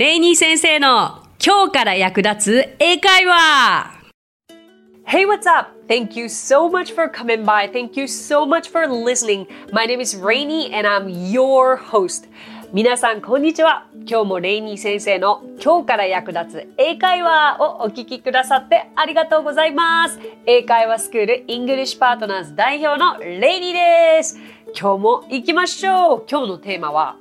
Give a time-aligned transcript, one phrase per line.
[0.00, 4.00] レイニー先生の今日から役立つ英会話
[5.04, 5.72] Hey, what's up?
[5.88, 7.70] Thank you so much for coming by.
[7.70, 9.46] Thank you so much for listening.
[9.74, 12.30] My name is Rainy and I'm your host.
[12.72, 13.88] 皆さん、こんにちは。
[14.08, 20.18] 今日もレイニー先生の今日から役立つ英会話をお聞きくださってありがとうございます。
[20.46, 24.38] 英会話スクールイングリッシュパートナーズ代表のレイニーです。
[24.68, 26.24] 今日も行きましょう。
[26.26, 27.16] 今日のテーマは、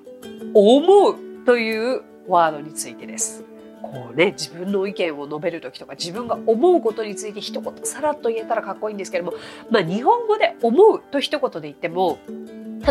[0.54, 1.16] 思う
[1.46, 3.44] というワードについてです。
[3.82, 9.34] こうね自分の意見を述べる時とか自分が思うことについて一言さらっと言えたらかっこいいんですけども、
[9.72, 12.20] まあ、日本語で「思う」と一言で言っても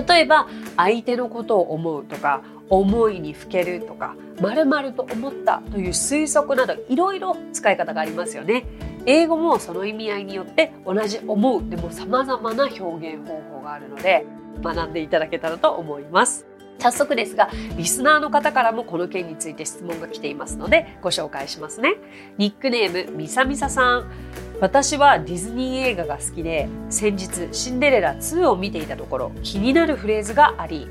[0.06, 8.64] 例えば相手のことを思うとか思いにふけるとか〇〇と思ったという推測などいろいろ使い方がありますよね。
[9.06, 14.26] 英語もその意味合いによって同じ思うでも様々な表現方法があるので
[14.62, 16.47] 学んでいただけたらと思います。
[16.78, 21.96] 早速ですが、リスナーの方からもこの件について質問が来ていますので、ご紹介しますね。
[22.38, 24.10] ニックネーム、みさみささん。
[24.60, 30.88] 私はディズニー映画が好きで、先日、シンデレラ2を見ていたところ、気になるフレーズがあり、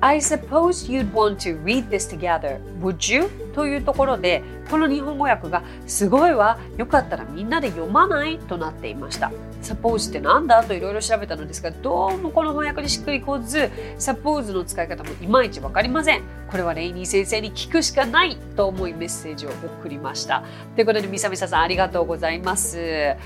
[0.00, 3.28] I suppose you'd want to read this together, would you?
[3.54, 8.38] というところで、この日本語訳がすごいわ、よかったらみんなで読まない？
[8.38, 9.32] となっていました。
[9.62, 10.62] Suppose ってなんだ？
[10.62, 16.22] といろいろ調べたのですが、どうもこの翻訳にしっくりこず、suppose の使い方もいまいちわかりません。
[16.50, 20.44] これはレイニー先生に聞くしかないと思いメッセージを送りました。
[20.74, 23.16] ということで、みさみささんありがとうございます。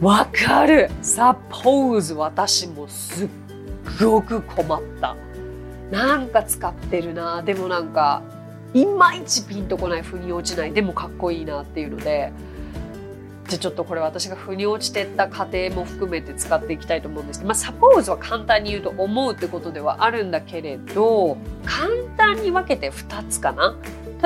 [0.00, 3.28] わかる !suppose 私もすっ
[4.00, 5.16] ごく困った。
[5.90, 8.20] なんか使ってるなでもなんか
[8.74, 12.32] いまいちピンとこない腑に落ちないでもかっこいいなっていうので
[13.48, 23.76] じゃあちょっとこれ私が腑に落ちてった過程も含めて使っていきたいと思うんですけど、まあ、サポーズは簡単に言うと思うってことではあるんだけれど簡単に分けて2つかな。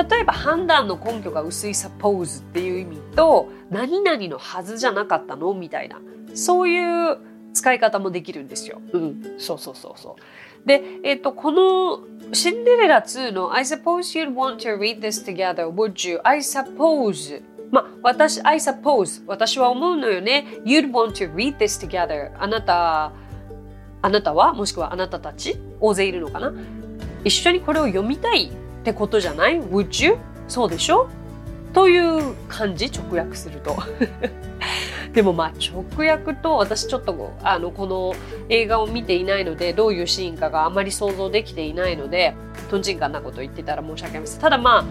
[0.09, 5.99] 例えば判断の根拠が薄いサポーズっていう意味と何々のはずじゃなかったのみたいな
[6.33, 7.17] そういう
[7.53, 8.81] 使い方もできるんですよ。
[8.93, 10.67] うん、そうそうそうそう。
[10.67, 11.99] で、えっと、この
[12.33, 16.21] シンデレラ2の I suppose you'd want to read this together, would you?
[16.23, 20.45] I suppose まあ、私、I suppose 私は思うのよね。
[20.65, 23.13] You'd want to read this together あなた、
[24.01, 26.53] あなたはもしくはあなたたち大勢いるのかな？
[27.23, 28.51] 一緒にこれを読みたいっ
[28.83, 30.17] てことじゃない ?Would you?
[30.47, 31.07] そうでしょ？
[31.73, 33.77] という感じ直訳すると
[35.13, 38.13] でもまあ直訳と私ちょっとあのこの
[38.49, 42.33] 映画を見ていないのでどういうシーンかがあまり想像できていないので
[42.69, 44.85] とんちんかんなこと言ってたら申し訳ありませんただまあ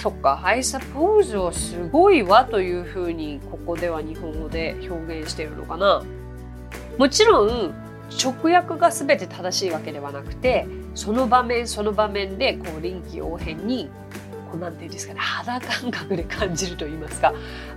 [0.00, 0.40] そっか。
[0.42, 6.02] I suppose をすごいわというふうにここでは日本語で表現しているのかな。
[6.96, 7.74] もちろん
[8.10, 13.88] 直訳が全て正しいわけではなくてその場面その場面でこう臨機応変に
[14.50, 17.34] こうなんていうんですかね肌感覚で感じると言いますか。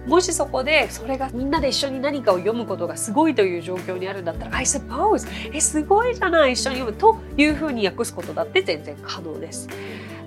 [0.08, 9.68] もしそこでそれがみんなで一緒に何かを読むことがすごいという状況にあるんだったら I suppose えすごいじゃない一緒に読むというふうに訳すことだって全然可能です。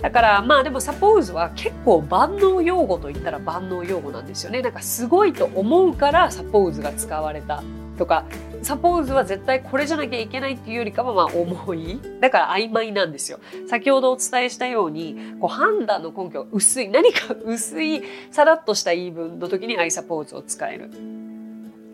[0.06, 4.62] だからまあでも suppose は結構万能用語といったら万能用語なんですよね。
[4.62, 7.65] なんかすごいと思うから suppose が使われた
[7.99, 8.25] とか。
[8.62, 12.00] サポーズは絶対これじゃなきゃいけないっていうよりかはまあ重い。
[12.21, 13.39] だから曖昧なんですよ。
[13.69, 21.16] 先ほどお伝えしたようにこう判断の根拠が薄い何か薄いさらっとした言い分の時に I suppose を使える。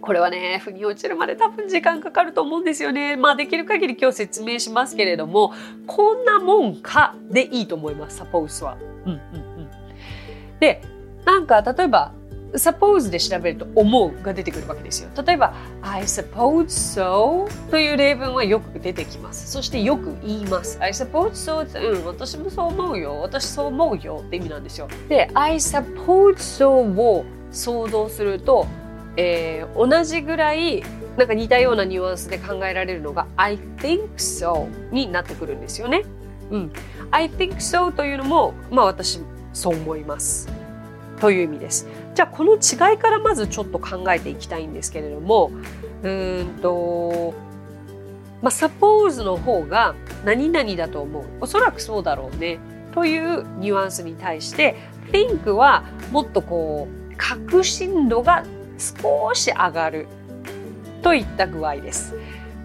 [0.03, 3.17] これはね、腑に落ちるまで多分時間かかると思うんですよね。
[3.17, 5.55] まあできる限り今日説明しますけれども、
[5.87, 8.77] こんなもんかでいいと思います、サポーズは。
[9.07, 9.19] うんうんう
[9.63, 9.71] ん。
[10.59, 10.83] で、
[11.25, 12.13] なんか例えば
[12.55, 15.11] suppose で調べると思うが出てくるわけですよ。
[15.25, 19.51] 例えば I suppose so という例文はよく出てきます。
[19.53, 20.79] そしてよく言います。
[20.81, 23.21] I suppose so ってうん、私もそう思うよ。
[23.23, 24.89] 私そう思うよって意味なんですよ。
[25.09, 28.67] で、I suppose so を想像すると、
[29.17, 30.83] えー、同じぐらい
[31.17, 36.05] なんか似たようなニュアンスで考えられるのが I think so になってくるんですよね。
[36.51, 36.73] うん。
[37.11, 39.21] I think so というのも、まあ私
[39.53, 40.49] そう思います。
[41.21, 41.87] という意味です。
[42.15, 45.51] じゃあこの違いからまずちょっと考えていきたいんですけれども
[46.03, 47.35] うんと
[48.43, 49.95] まあサポーズの方が
[50.25, 52.59] 何々だと思うおそらくそうだろうね
[52.93, 54.77] というニュアンスに対して
[55.11, 58.45] think はもっとこう確信度が
[59.01, 60.07] 少し上がる。
[61.03, 62.15] といった具合です。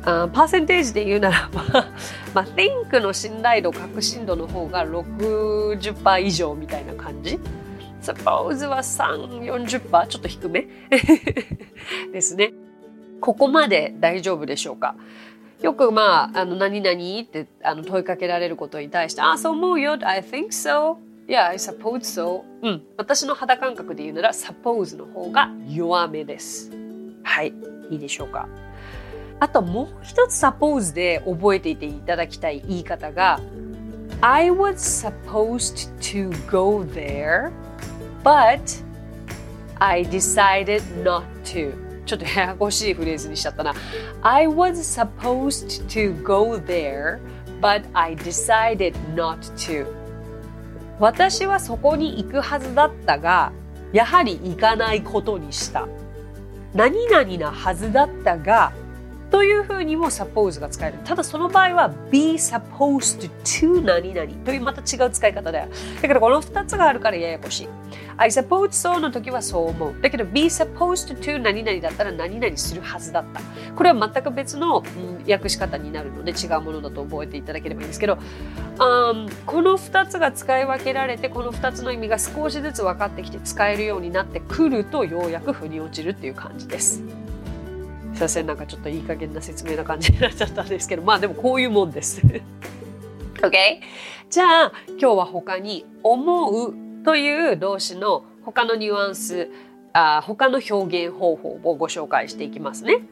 [0.03, 1.63] あパーセンテージで言うならば
[2.33, 7.39] まあ、think の信頼度、確信度の方が60%以上みたいな感じ。
[8.01, 10.67] suppose は3、40%ちょっと低め。
[12.13, 12.53] ですね。
[13.19, 14.95] ここまで大丈夫でしょうか。
[15.61, 22.43] よくまあ、あの、何々ってあの問いかけられることに対して、あ、そう思うよ、I think so Yeah, I suppose so.
[22.61, 22.83] うん。
[22.97, 26.71] 私の肌感覚で言うなら suppose の方が弱めです。
[27.23, 27.53] はい。
[27.89, 28.47] いいでしょうか。
[29.39, 33.39] あともう一つ suppose で覚えていていただきたい言い方が
[34.21, 37.51] I was supposed to go there,
[38.23, 38.83] but
[39.79, 41.73] I decided not to.
[42.05, 43.73] ちょっとややこしいフレーズにしちゃったな。
[44.21, 47.19] I was supposed to go there,
[47.61, 49.85] but I decided not to.
[50.99, 53.51] 私はそこに行くはずだったが、
[53.93, 55.87] やはり行かないことにした。
[56.73, 58.73] 何々なはずだったが、
[59.29, 60.97] というふうにも suppose が使える。
[61.03, 65.69] ただその場合は be supposed to 何々というまた違う使い方だよ。
[66.01, 67.69] だからこの2つがあるからややこしい。
[68.17, 70.01] I suppose so の時はそう思う。
[70.01, 73.41] だけど be supposed to 何々だったら何々するはずだった。
[73.75, 78.17] これは全く別の、うん、訳し方になるので違うものだと覚えていただければいいんですけど、
[78.77, 87.03] um, この2つが使い分けられてこの2つの意味が少しずつ分かってきて使えるようになってくるとようやく腑に落ちるっていう感じです。
[88.17, 92.19] すいませんなんかちょっといい加減な説明な感じになっちゃったんですけどまあでもこういうもんです。
[93.35, 93.51] OK?
[94.31, 96.73] じゃあ今日は他に「思う」
[97.05, 99.51] という動詞の他のニュアンス
[99.93, 103.07] あ他の表現方法をご紹介していきますね。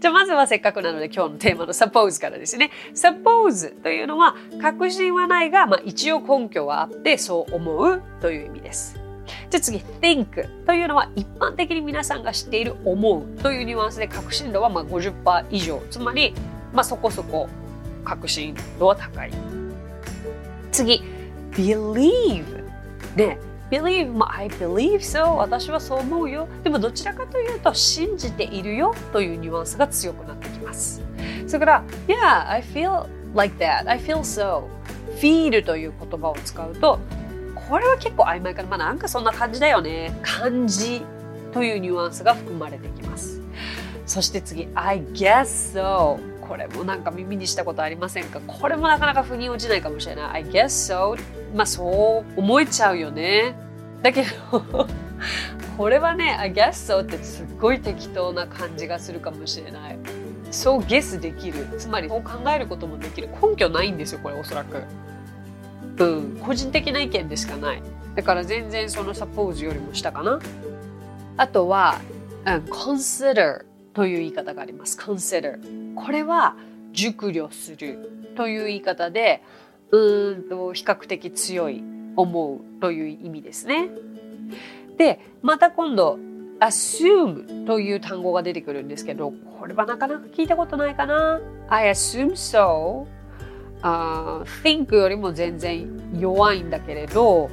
[0.00, 2.70] じゃあまずはせっかくなので今日のテーマの suppose からですね。
[2.94, 9.07] suppose というのは確信はないが、まあ、一応根拠はあってそう思うという意味です。
[9.50, 15.82] じゃあ次 think というのは一般的に皆さんが知っている思うというニュアンスで確信度はまあ50%以上。
[15.90, 16.34] つまり、
[16.72, 17.48] まあ、そこそこ
[18.04, 19.30] 確信度は高い。
[20.72, 21.02] 次
[21.52, 22.44] believe
[23.16, 23.38] ね。
[23.70, 26.48] believe まあ I believe so 私はそう思うよ。
[26.64, 31.02] でもどちらかというと信じているよというニュアンスが強くなってきます。
[31.46, 33.88] それから Yeah I feel like that.
[33.88, 34.64] I feel so
[35.20, 36.98] feel という言葉を使うと
[37.68, 38.68] これは結構曖昧かな。
[38.68, 40.18] まあなんかそんな感じだよね。
[40.22, 41.02] 感じ
[41.52, 43.40] というニュアンスが含まれてきます。
[44.06, 46.18] そして次、I guess so。
[46.40, 48.40] これもなんか耳にしたことありませんか？
[48.46, 50.44] これもなかなか腑に落ちないかもしれない。
[50.44, 51.18] I guess so。
[51.54, 53.54] まあそう思えちゃうよね。
[54.02, 54.86] だけど、
[55.76, 59.98] これはね、I guess so ってすっごい適当な感じがするかもしれない。
[60.50, 61.66] そうゲスできる。
[61.76, 63.28] つまりそう考えることもできる。
[63.42, 64.82] 根拠ないんですよ、これおそらく。
[65.98, 67.82] うん、個人的な意見でしかない。
[68.14, 70.40] だから全然そのサポーズよりも下かな。
[71.36, 72.00] あとは、
[72.46, 73.64] うん、consider
[73.94, 74.98] という言い方があります。
[74.98, 75.58] consider。
[75.94, 76.56] これは
[76.92, 79.42] 熟慮するという言い方で、
[79.90, 81.82] うんと比較的強い
[82.16, 83.88] 思うという意味ですね。
[84.96, 86.18] で、また今度
[86.60, 91.40] assume という単語が出てくるんですけど、これはなかなか聞いたことないかな。
[91.68, 93.06] I assume so.
[93.82, 95.88] あ think よりも全然
[96.18, 97.50] 弱いんだけれど、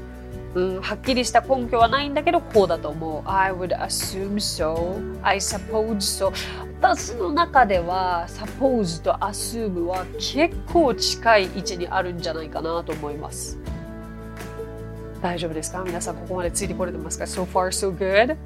[0.56, 3.30] うん、はっきりした根拠はないんだけどこうだと思う。
[3.30, 5.00] I would assume so.
[5.22, 6.34] I suppose so.
[6.82, 13.58] 私の中では suppose と assume は結構近い位置にあるんじゃないかなと思います。
[15.26, 15.84] 大丈夫ですか？
[15.84, 18.38] 皆さんここまでついてこれてますか ?So far so good?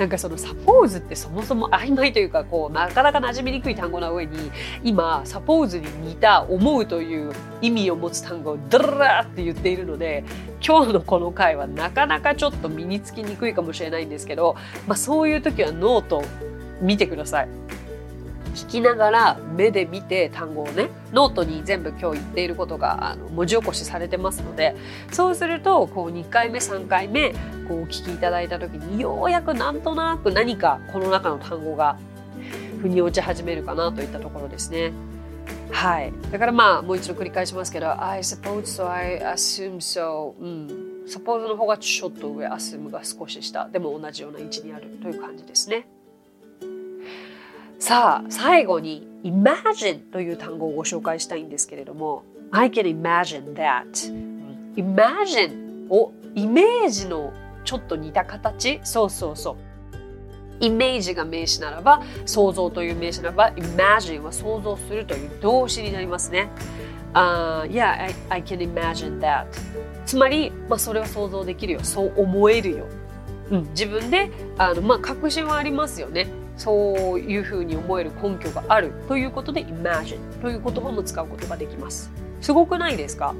[0.00, 4.50] なんかその suppose ってそもそも曖昧というかこうなかなか馴染みにくい単語な上に
[4.82, 7.32] 今 suppose に似た思うという
[7.62, 10.24] 意味を持つ単語をドバーって言っているので
[10.60, 14.56] 今日のこの回はなかなかちょっと身につきにくいかもしれないんですけど、
[14.88, 16.24] まあ、そういう時はノート
[16.80, 17.48] 見てください。
[18.54, 24.76] 聞きながら目で見て単語をねノートに全部今日言っていることがあの文字起こしされてますので
[25.12, 27.32] そうするとこう2回目3回目
[27.68, 31.98] こうお聞きいただいた時にようやくなんとなく何かこの中の単語が
[32.80, 34.92] 腑に落ち始めるかなといったところですね。
[35.70, 36.12] はい。
[36.30, 40.94] だからまあもう一度繰り返しますけど I suppose so, I assume so うん。
[41.06, 45.86] suppose の方がちょっと上 assume が少し下でも同じような位置にあるという感じですね。
[47.84, 53.84] さあ最後に imagine という単語をご紹介したいんですけれども I can imagine that
[54.74, 57.34] imagine をイメージの
[57.66, 58.80] ちょっと似た形？
[58.84, 59.58] そうそうそ
[60.60, 66.48] うイメージが名詞ならば想像という名詞ならば imagine は想像するという動詞になりますね。
[67.12, 69.44] Uh, yeah, I, I can imagine that.
[70.06, 71.80] つまり、まあ、それは想像できるよ。
[71.84, 72.86] そう思えるよ。
[73.50, 76.28] うん、自分であの、まあ、確信はありますよね。
[76.56, 82.10] そういうふうに思える根拠があるということで imagine という言葉も使うことができます。
[82.40, 83.34] すごくないですか？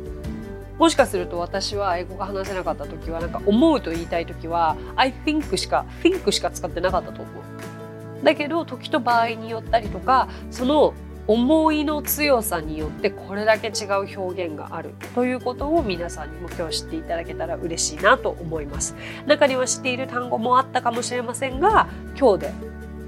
[0.78, 8.24] もしかすると私は英語が話せなかった時はなんか思うと言いたい時は I think しか think しか使ってなかったと思う。
[8.24, 10.94] だけど時と場合によったりとかその
[11.26, 18.94] 思いの強さによってこれだけ違う表現があるということを皆さんにも今日知っていただけたら嬉しいなと思います
[19.26, 22.54] 中には知っている単語もあったかもしれませんが今日で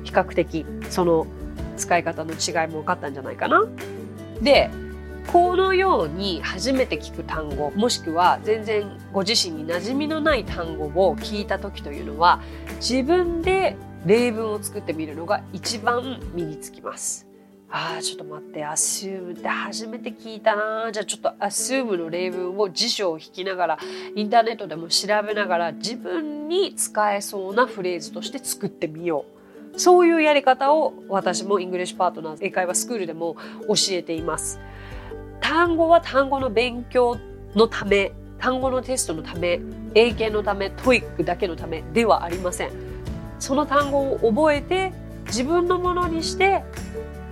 [0.07, 1.27] 比較的その
[1.77, 3.65] 使い方の違いも分かったんじゃないかな。
[4.41, 4.71] で
[5.33, 12.41] このように初めて聞く単語もしくは全然ご自身に馴染みのない単語を聞いた時というのは
[12.77, 17.27] 自分で例文を作ってみるのが一番身につきます。
[17.69, 20.93] ああちょっと待ってアスームって初めて聞いたな。
[20.93, 23.79] じゃあちょっとアスームの例文を辞書を引きながら
[24.15, 29.36] インターネットでも調べながら自分に使えそうなフレーズとして作ってみよう。
[29.77, 33.37] そういうやり方を私もイングリッシュパートナーズ英会話スクールでも
[33.69, 34.59] 教えています
[35.41, 37.19] 単語は単語の勉強
[37.55, 39.61] のため単語のテストのため
[39.95, 42.71] 英検のため TOEIC だけのためではありません
[43.39, 44.93] その単語を覚えて
[45.27, 46.63] 自分のものにして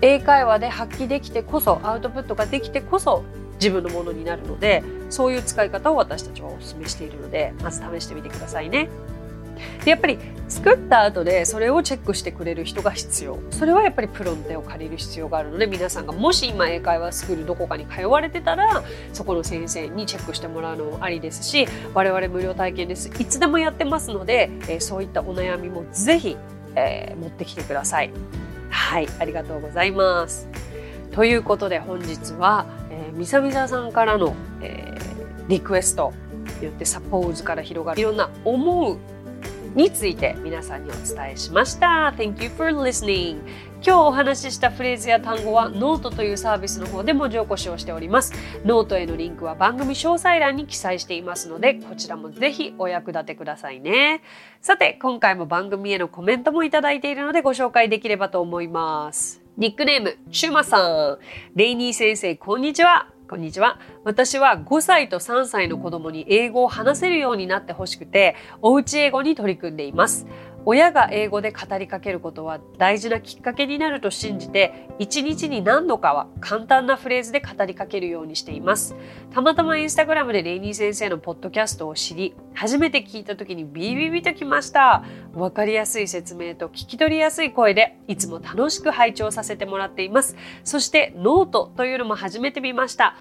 [0.00, 3.24] 英会話で発揮できてこそアウトプットができてこそ
[3.54, 8.88] 自分のものになるのでそういう使い方を私たちはお勧めしているのでまず試してみてくださいね。
[9.84, 13.38] でやっぱり作った後でそれをチェックしてくれる人が必要。
[13.50, 23.08] それはやっぱりプロの手を借りる必要があるので皆さんがもし今英会話スクールどこかに通われてたらそこの先生にチェックしてもらうのもありですし我々無料体験です。
[23.18, 26.36] いつでもやってますので、え、そういったお悩みもぜひ、
[26.74, 28.10] えー、持ってきてください。
[28.70, 30.48] はいありがとうございます。
[31.12, 36.12] ということで本日は、えー、みさみささんからの、えー、リクエスト
[36.58, 38.98] によって suppose から広がるいろんな思う
[39.74, 42.14] について皆さんにお伝えしました。
[42.16, 43.38] Thank you for listening.
[43.86, 48.32] 今日お話ししたフレーズや単語はノートというサービスの方で文字起こしをしております。
[48.64, 54.22] ノートへのリンクは番組詳細欄に記載していますので、こちらもぜひお役立てくださいね。
[54.62, 59.42] さて、今回も番組へのコメントもいただいているのでご紹介できればと思います。
[59.58, 61.18] ニックネーム、シュマさん。
[61.54, 63.13] レイニー先生、こんにちは。
[63.26, 63.80] こんにちは。
[64.04, 70.26] 私は5歳と3歳の子供に英語を話せるようになってほしくて、おうち英語に取り組んでいます。
[70.66, 78.94] 親が英語で語りかけることは大事なきっかけになると信じて1日に何度かは簡単なフレーズで語りかけるようにしています。
[79.30, 85.04] たまたまインスタグラムでレイニー先生のポッドキャストを知り初めて聞いた時にビビビときました。
[85.34, 90.36] わかりやすい説明と聞き取りやすい声でいつも楽しく拝聴させてもらっています。
[90.62, 93.16] そしてノートというのも初めて見ました。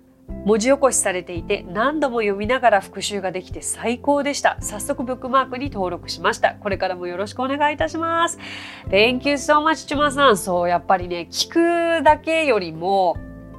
[0.45, 4.57] 文字起こしされていて何度も読みながら復習ができて最高でした。
[4.61, 6.55] 早速ブックマークに登録しました。
[6.55, 8.37] これからもよろしくお願いいたします。
[8.89, 10.37] Thank you so much, ちまさん。
[10.37, 11.51] そう、やっぱりね、聞
[11.99, 13.15] くだけよりも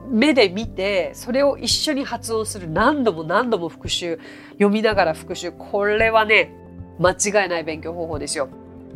[0.09, 4.18] 目で見てそれを一緒に発音する何度も何度も復習
[4.52, 6.52] 読みながら復習これはね
[6.99, 8.49] 間違いない勉強方法ですよ。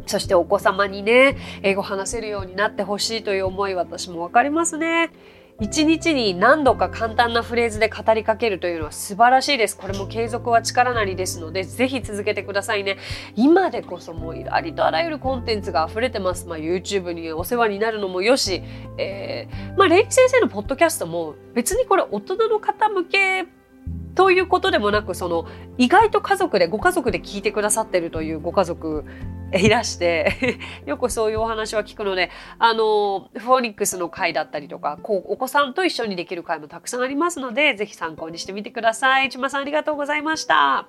[0.07, 5.11] そしてお子様にね英語話せるようになってほしいという思い私もわかりますね。
[5.61, 9.77] 一日に何度か簡単なフレーズで語りかけるというのは素晴らしいです。
[9.77, 12.97] これも継続は力なりですので、ぜひ続けてくださいね。
[13.35, 16.47] 今でこそもうありとあらゆるコンテンツが溢れてます。
[16.47, 18.63] まあ、YouTube にお世話になるのもよし、
[18.99, 23.47] えー、まあ、レイ先生のポッドキャストも別にこれ大人の方向け
[24.15, 25.47] ということでもなく、その、
[25.77, 29.05] 意外と家族で、ご家族で聞いてくださってるというご家族
[29.53, 39.31] いらして よくそういうお話は聞くので、あの、フォニックスの会だったりとか、こう、お子さんと一緒にできる会もたくさんありますので、ぜひ参考にしてみてください。
[39.31, 40.89] ちまさんありがとうございました。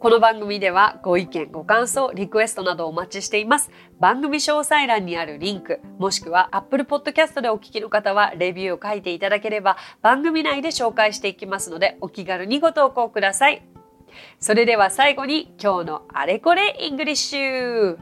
[0.00, 3.70] この番組ではご意見、ご感想、リクエストなどお待ちしています。
[3.98, 13.77] 番組詳細欄にあるリンク、もしくは Apple Podcast でお聞きの方はレビューを書いていただければ番組内で紹介していきますのでお気軽にご投稿ください。
[14.40, 17.98] それでは最後に今日のあれこれイングリッシュ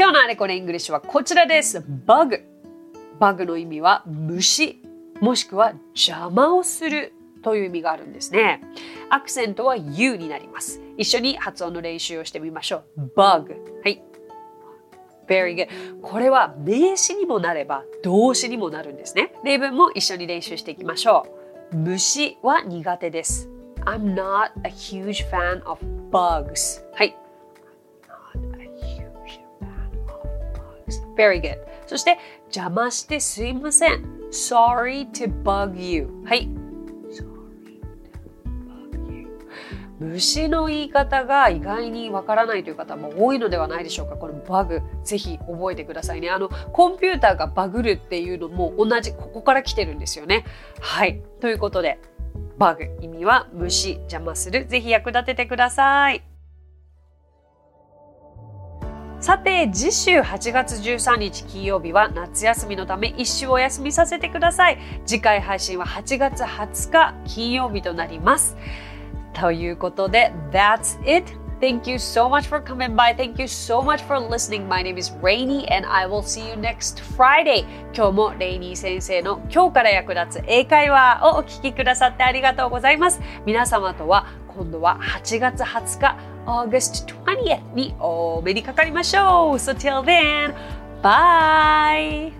[0.00, 1.84] 今日のあれこれイングリッシュはこちらです。
[2.06, 4.82] bug。bug の意味は虫、
[5.20, 8.62] もしくは邪魔をするという意味があるんですね。
[9.10, 10.80] アクセントは U になります。
[10.96, 13.10] 一緒に発音の練習をしてみましょう。
[13.14, 13.54] bug。
[13.84, 14.02] はい。
[15.28, 15.68] very good。
[16.00, 19.34] これは名詞にもなれば動詞にもなるんですね。
[19.44, 21.39] 例文も一緒に練習していきましょう。
[21.71, 23.49] 虫は苦手です。
[23.85, 25.79] I'm not a huge fan of
[26.11, 26.83] bugs.
[26.93, 27.15] はい。
[31.17, 31.57] Very good.
[31.87, 34.03] そして邪魔してすいません。
[34.31, 36.09] Sorry to bug you.
[36.25, 36.49] はい。
[40.00, 44.16] 虫の言い方が意外にわからないという方も多いのではないでしょうか。
[44.16, 46.30] このバグ、ぜひ覚えてくださいね。
[46.30, 50.44] あの、コンピューターがバグるっていうのも同じ、ここから来てるんですよね。
[50.80, 51.20] はい。
[51.40, 52.00] ということで、
[52.56, 54.64] バグ、意味は虫、邪魔する。
[54.64, 56.30] ぜひ役立ててください。
[59.20, 68.56] さて次週8月13日金曜日は夏休みのため一週お休みさせてください次回配信は8月20日金曜日となります
[69.32, 73.14] ということで That's it Thank you so much for coming by.
[73.14, 74.66] Thank you so much for listening.
[74.66, 77.66] My name is Rainy and I will see you next Friday.
[77.94, 83.20] 今日もレイニー先生の今日から役立つ英会話をお聞きくださってありがとうございます。
[83.44, 89.54] 皆様とは今度は8月20日 August 20th にお目にかかりましょう。
[89.56, 90.54] So till then,
[91.02, 92.39] bye!